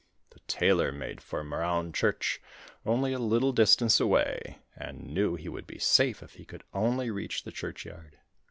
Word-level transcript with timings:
The 0.31 0.39
Tailor 0.47 0.91
made 0.91 1.21
for 1.21 1.43
Marown 1.43 1.93
Church, 1.93 2.41
only 2.87 3.13
a 3.13 3.19
little 3.19 3.51
distance 3.51 3.99
away, 3.99 4.57
and 4.75 5.13
knew 5.13 5.35
he 5.35 5.47
would 5.47 5.67
be 5.67 5.77
safe 5.77 6.23
if 6.23 6.33
he 6.33 6.43
could 6.43 6.63
only 6.73 7.11
reach 7.11 7.43
the 7.43 7.51
churchyard. 7.51 8.17